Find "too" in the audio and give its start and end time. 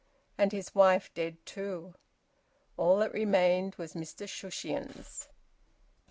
1.45-1.93